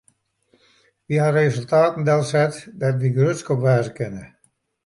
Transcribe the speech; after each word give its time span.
Wy 1.07 1.15
hawwe 1.23 1.41
resultaten 1.47 2.05
delset 2.07 2.55
dêr't 2.79 3.01
wy 3.03 3.09
grutsk 3.17 3.47
op 3.53 3.61
wêze 3.65 3.91
kinne. 3.97 4.23